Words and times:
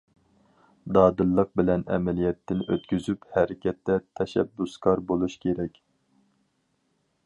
دادىللىق 0.97 1.51
بىلەن 1.61 1.83
ئەمەلىيەتتىن 1.97 2.65
ئۆتكۈزۈپ، 2.67 3.29
ھەرىكەتتە 3.37 4.01
تەشەببۇسكار 4.21 5.05
بولۇش 5.13 5.41
كېرەك. 5.47 5.83